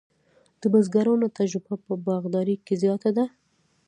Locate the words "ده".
3.17-3.25